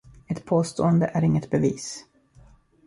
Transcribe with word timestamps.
Ett 0.27 0.45
påstående 0.45 1.05
är 1.05 1.21
inget 1.21 1.49
bevis. 1.49 2.05